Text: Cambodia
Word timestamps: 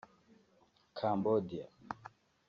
Cambodia 0.99 1.63